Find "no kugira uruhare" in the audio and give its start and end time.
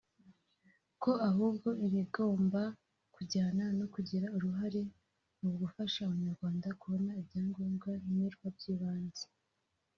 3.79-4.81